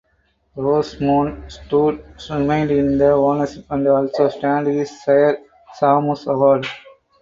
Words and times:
Rosemont 0.55 1.47
Stud 1.51 2.03
remained 2.31 2.71
in 2.71 2.97
the 2.97 3.11
ownership 3.11 3.63
and 3.69 3.87
also 3.87 4.29
stand 4.29 4.65
his 4.65 5.03
sire 5.03 5.37
Shamus 5.79 6.25
Award. 6.25 6.65